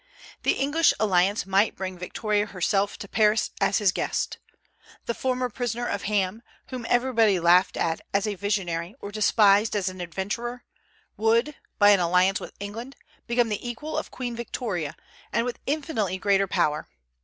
The 0.41 0.53
English 0.53 0.95
alliance 0.99 1.45
might 1.45 1.75
bring 1.75 1.95
Victoria 1.99 2.47
herself 2.47 2.97
to 2.97 3.07
Paris 3.07 3.51
as 3.61 3.77
his 3.77 3.91
guest. 3.91 4.39
The 5.05 5.13
former 5.13 5.47
prisoner 5.47 5.85
of 5.85 6.05
Ham, 6.05 6.41
whom 6.69 6.87
everybody 6.89 7.39
laughed 7.39 7.77
at 7.77 8.01
as 8.11 8.25
a 8.25 8.33
visionary 8.33 8.95
or 8.99 9.11
despised 9.11 9.75
as 9.75 9.89
an 9.89 10.01
adventurer, 10.01 10.63
would, 11.17 11.53
by 11.77 11.91
an 11.91 11.99
alliance 11.99 12.39
with 12.39 12.55
England, 12.59 12.95
become 13.27 13.49
the 13.49 13.69
equal 13.69 13.95
of 13.95 14.09
Queen 14.09 14.35
Victoria, 14.35 14.95
and 15.31 15.45
with 15.45 15.59
infinitely 15.67 16.17
greater 16.17 16.47
power. 16.47 16.87